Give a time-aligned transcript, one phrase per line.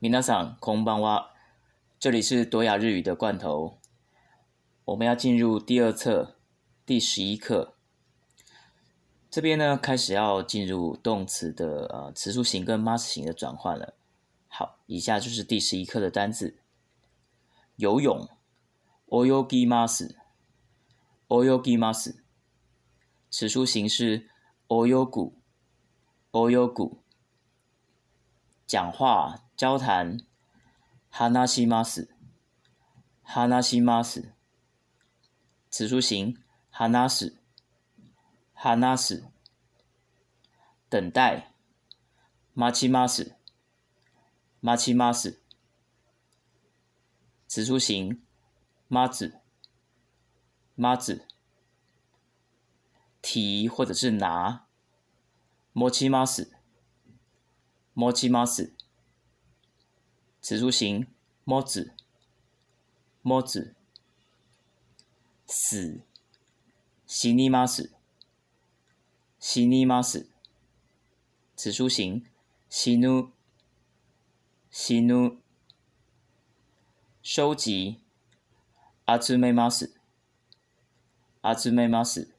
[0.00, 1.30] 皆さんこんばんは，
[1.98, 3.78] 这里是多雅日语的罐头。
[4.84, 6.36] 我们要进入第二册
[6.84, 7.74] 第十一课，
[9.28, 13.94] 这边呢开始要进入动词的呃词数型跟 mas 型的转换了。
[14.48, 16.60] 好，以下就是第十一课的单字：
[17.76, 18.28] 游泳，
[19.08, 19.66] oyogi
[21.28, 22.14] mas，oyogi mas，
[23.30, 24.28] 词数形式
[24.68, 26.98] oyogu，oyogu，
[28.66, 30.17] 讲话 交谈
[31.13, 34.33] ，hanashi mas，hanashi mas。
[35.69, 36.35] 词书形
[36.73, 39.29] ，hana，hana，
[40.89, 41.53] 等待
[42.55, 45.37] ，machimas，machimas，
[47.45, 48.23] 词书形
[48.87, 51.21] ，mas，mas，
[53.21, 54.65] 提或者是拿
[60.41, 61.07] 指数形
[61.43, 61.93] 摸子
[63.21, 63.75] 摸子
[65.45, 66.01] 死
[67.05, 67.91] 洗你妈死
[69.37, 70.29] 洗你妈死
[71.55, 72.25] 紫苏型
[72.69, 73.31] 息怒
[74.71, 75.37] 息怒
[77.21, 77.99] 收集
[79.05, 79.93] 阿兹梅马死
[81.41, 82.33] 阿兹梅马死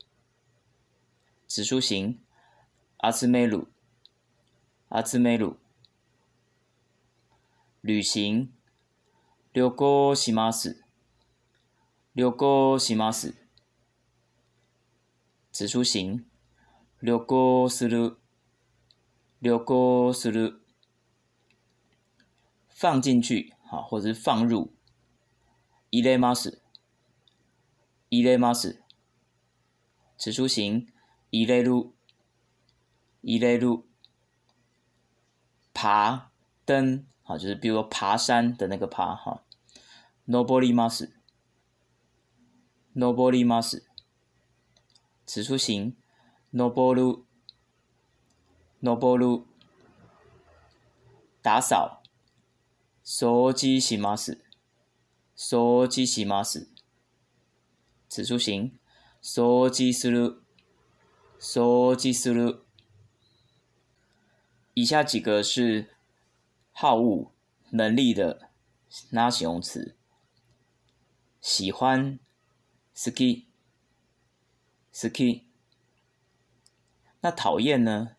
[1.47, 2.19] 紫苏型
[2.97, 3.69] 阿兹梅鲁
[4.89, 5.62] 阿兹梅鲁。
[7.84, 8.50] 旅行，
[9.54, 10.84] 旅行します。
[12.16, 13.36] 旅行します。
[15.52, 16.26] 此书形，
[17.02, 18.18] 旅行する。
[19.42, 20.62] 旅行する。
[22.80, 24.72] 放进去，好，或者是放入。
[25.90, 26.62] 入れます。
[28.10, 28.82] 入れます。
[30.18, 30.88] 此书形，
[31.32, 31.92] 入れる。
[33.23, 33.84] 入れる。
[35.73, 36.32] 爬
[36.66, 39.44] 登， 好，就是比如说爬山的那个爬，哈。
[40.28, 41.14] 登ります。
[42.94, 43.86] 登ります。
[45.26, 45.95] 此处形
[46.52, 47.23] 登る。
[48.82, 49.45] 登る。
[51.42, 52.02] 打扫。
[53.05, 54.44] 掃除します。
[55.36, 56.70] 掃除します。
[58.10, 58.72] 此处形
[59.22, 60.42] 掃除する。
[61.39, 62.66] 掃除する。
[64.73, 65.95] 以下几个是
[66.73, 67.33] 好恶、
[67.71, 68.51] 能力的
[69.11, 69.97] 那形容词：
[71.41, 72.19] 喜欢。
[72.95, 73.47] ski，ski，
[77.23, 78.17] 那讨厌呢？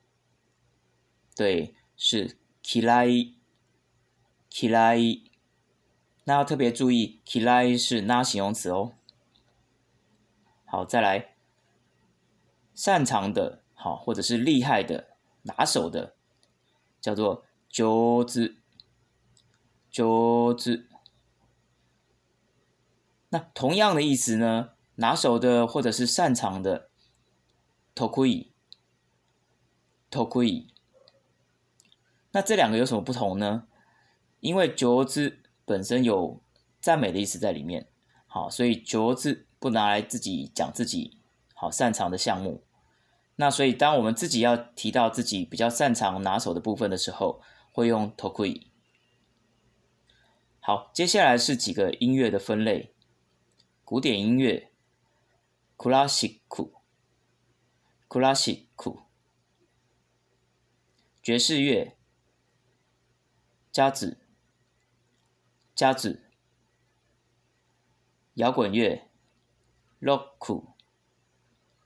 [1.36, 3.36] 对，是 kilai
[4.50, 5.30] kilai。
[6.24, 8.96] 那要特别注意，kilai 是那形容词哦。
[10.66, 11.36] 好，再来，
[12.74, 16.16] 擅长的，好，或者是厉害的、拿手的，
[17.00, 18.56] 叫做九子，
[19.90, 20.88] 九子。
[23.30, 24.74] 那同样的意思呢？
[24.98, 26.92] 拿手的或者是擅长的
[27.96, 30.68] ，tokui，tokui。
[32.30, 33.66] 那这两个有什么不同呢？
[34.40, 36.40] 因为九子本身有
[36.80, 37.88] 赞美的意思在里面，
[38.28, 41.18] 好，所以九子不拿来自己讲自己
[41.56, 42.64] 好擅长的项目。
[43.38, 47.42] 那所以当我们自己要提到自己比较擅长拿手的部分的时候，
[47.73, 48.69] 会用 tokui。
[50.61, 52.95] 好，接下来是几个音乐的分类。
[53.85, 54.71] 古典音乐，
[55.79, 56.73] クラシック，
[58.09, 58.99] クラシック；
[61.23, 61.97] 爵士乐，
[63.73, 64.19] ジャズ，
[65.75, 66.21] ジャズ；
[68.35, 69.09] 摇滚乐，
[70.01, 70.63] ロック，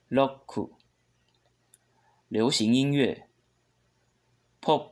[0.09, 0.73] ロック；
[2.31, 3.29] 流行音乐，
[4.61, 4.91] ポ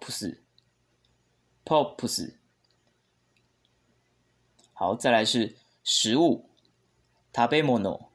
[1.64, 2.38] ップス，ポップス。
[4.75, 6.47] 好，再来是食物。
[7.32, 8.10] 食べ物、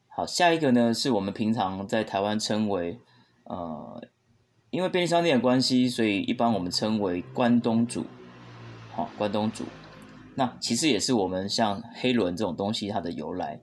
[0.09, 3.01] 好，下一个呢，是我们平常在台湾称为，
[3.45, 4.03] 呃，
[4.71, 8.07] 因为便利商店的关系，所以一般我们称为关东煮。
[8.93, 9.65] 好，关东煮，
[10.37, 13.63] 那其实也是我们像黑轮这种东西它的由来。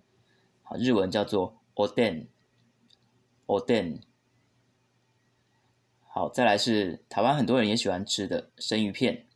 [0.77, 4.01] 日文叫做 oden，oden。
[6.07, 9.27] 好，再来是台湾很多人也喜欢吃的生鱼片，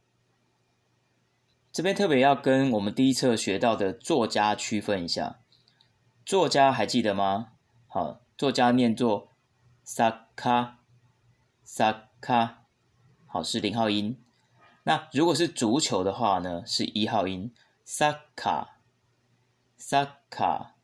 [1.70, 5.40] 这边特别要跟我们第一册学到的作家区分一下，
[6.24, 7.52] 作家还记得吗？
[7.86, 9.28] 好，作家念作
[9.84, 10.78] 萨卡
[11.62, 12.64] 萨卡，
[13.26, 14.18] 好是零号音。
[14.84, 17.52] 那如果是足球的话呢，是一号音
[17.84, 18.78] 萨卡
[19.76, 20.76] 萨卡。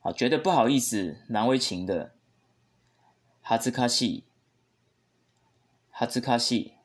[0.00, 2.14] 好，觉得不好意思、难为情的，
[3.42, 4.24] 哈兹卡西，
[5.90, 6.76] 哈兹卡西，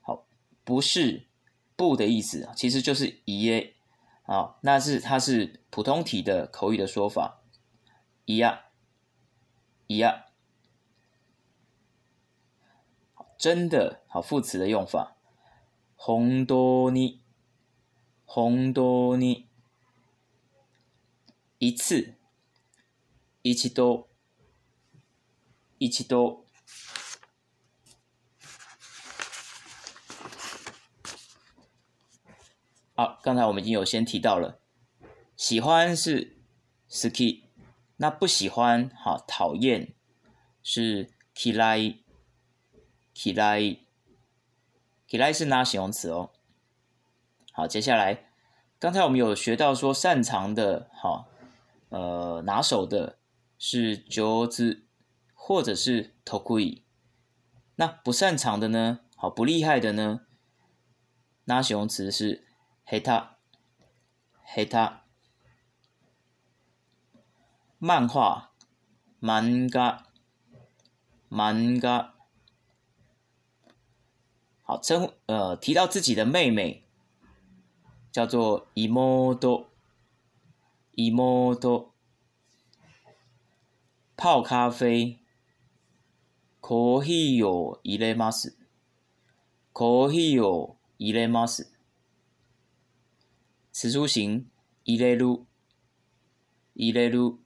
[0.00, 0.24] 好，
[0.62, 1.26] 不是
[1.74, 3.74] 不的意思，其实就是一耶，
[4.22, 7.42] 啊，那是它是普通体的口语的说法，
[8.26, 8.66] 一呀，
[9.88, 10.26] 一呀，
[13.38, 15.16] 真的好副词的用法。
[15.94, 17.22] 红多尼，
[18.24, 19.48] 红多尼，
[21.58, 22.16] 一次，
[23.42, 24.08] 一次多，
[25.78, 26.44] 一次多。
[32.94, 34.60] 好，刚才我们已经有先提到了，
[35.36, 36.42] 喜欢是
[36.90, 37.44] ski，
[37.98, 39.94] 那不喜欢，好讨厌
[40.62, 42.07] 是刻。
[43.18, 43.58] 起来
[45.32, 46.30] 是拿形容词哦。
[47.52, 48.30] 好，接下来，
[48.78, 51.26] 刚才我们有学到说擅长的，好，
[51.88, 53.18] 呃，拿手的
[53.58, 54.86] 是九子
[55.34, 56.82] 或者是 tokui。
[57.74, 59.00] 那不擅长的呢？
[59.16, 60.20] 好，不厉害的呢？
[61.46, 62.46] 拿形容词是
[62.84, 63.38] 黑他，
[64.44, 65.02] 黑他。
[67.78, 68.52] 漫画
[69.20, 72.10] ，manga，manga。
[74.70, 76.84] 好，称，呃，提到自己的妹妹。
[78.12, 79.70] 叫做伊モート。
[80.94, 81.94] 伊モート。
[84.14, 85.20] 泡咖啡。
[86.60, 88.58] コーヒーを入れます。
[89.72, 91.72] コーヒーを入れます。
[93.72, 94.50] 此出行。
[94.84, 95.46] 入れる。
[96.74, 97.38] 入れる。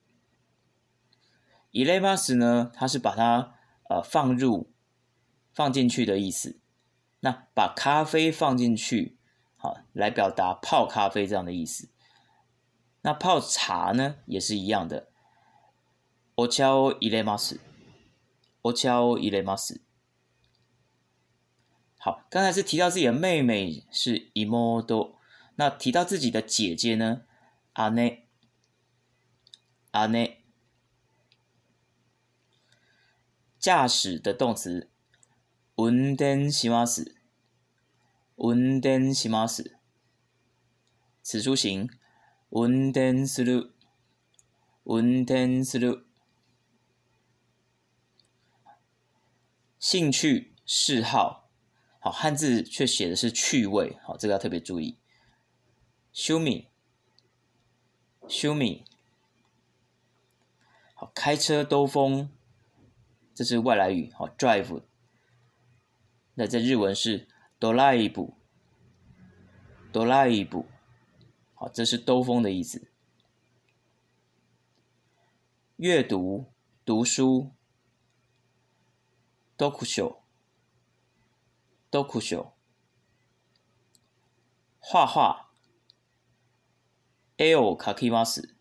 [1.71, 2.35] 入れます。
[2.35, 3.55] 呢，它是把它
[3.89, 4.67] 呃放入，
[5.55, 6.59] 放进去的意思。
[7.22, 9.18] 那把咖啡放进去，
[9.56, 11.90] 好来表达泡咖啡这样的意思。
[13.02, 15.10] 那泡茶呢，也是一样的。
[16.36, 17.60] お茶を入れます。
[18.62, 19.82] お茶を入れます。
[21.98, 25.20] 好，刚才是提到自己的妹妹是伊莫多，
[25.56, 27.24] 那提到自己的姐姐呢？
[27.74, 28.28] 阿内，
[29.92, 30.44] 阿内。
[33.60, 34.91] 驾驶的动词，
[35.82, 37.16] 運転します。
[38.38, 39.78] 運転します。
[41.24, 41.90] 此处形，
[42.50, 43.74] 運転する。
[44.86, 46.06] 運転する。
[49.80, 51.50] 兴趣、嗜好。
[52.00, 54.98] 好，汉字却写的是趣味，好，这个要特别注意。
[56.14, 56.70] 修米，
[58.28, 58.86] 修米，
[60.94, 62.30] 好，开车兜风，
[63.36, 64.82] 这是外来语，好，drive。
[66.36, 67.28] 那在日文是
[67.60, 68.34] ドライブ，
[69.92, 70.66] ドライブ，
[71.56, 72.92] 好，这是兜风的意思。
[75.78, 76.52] 阅读，
[76.86, 77.52] 读书，
[79.58, 80.18] 読書。
[81.90, 82.54] 都酷秀。
[84.80, 85.48] 画画。
[87.38, 88.54] 絵を描きます。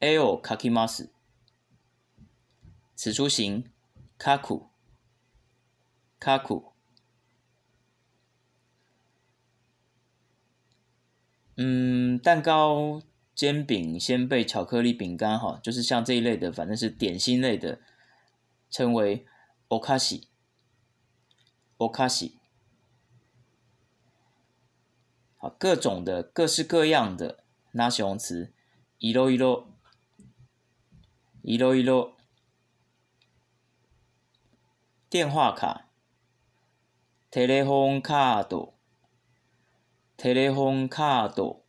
[0.00, 1.10] 絵を描きます。
[2.94, 3.64] 此处形。
[4.18, 4.38] 描
[6.20, 6.26] く。
[6.26, 6.62] 描く。
[11.58, 13.00] 嗯，蛋糕、
[13.34, 17.80] 煎饼、鲜贝、巧克力、饼干，哈，就是像这一类的，反正是点心类的，
[18.70, 19.26] 称为
[19.68, 20.26] お菓子。
[21.78, 22.32] おかし
[25.36, 28.52] 好，各种的、各式各样的，那形容词，
[28.98, 29.66] いろいろ、
[31.42, 32.16] いろいろ。
[35.08, 35.86] 电话卡，
[37.30, 38.74] テレホンカード、
[40.16, 41.62] テレホンカード。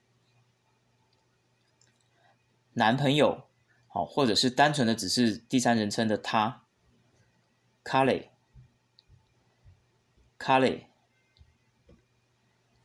[2.74, 3.50] 男朋友，
[3.88, 6.62] 好，或者是单纯的只是第三人称的他，
[7.84, 8.30] カレ。
[10.40, 10.86] 卡雷，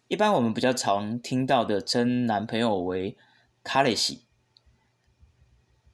[0.09, 3.18] 一般我们比较常听到的称男朋友为
[3.62, 4.25] 卡雷西，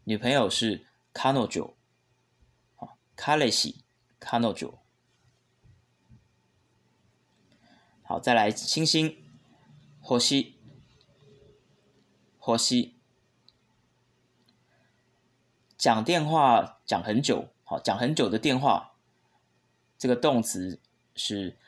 [0.05, 1.77] 女朋友是卡诺九，
[2.77, 3.85] 好，卡雷西，
[4.21, 4.79] 卡诺九。
[8.03, 9.17] 好，再来星星，
[10.01, 10.57] 火西，
[12.39, 12.97] 火西，
[15.77, 18.93] 讲电话讲很久，好，讲很久的电话，
[19.99, 20.81] 这个动词。
[21.21, 21.59] 是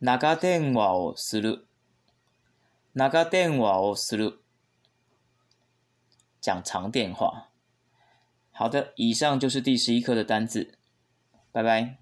[0.00, 1.64] 長電話をする。
[2.92, 4.40] 長電話をする。
[6.40, 7.50] 讲长电话。
[8.50, 10.76] 好的，以上就是第十一课的单字。
[11.52, 11.98] 拜拜。